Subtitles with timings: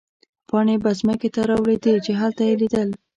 [0.47, 2.89] پاڼې به مځکې ته رالوېدې، چې هلته يې لیدل.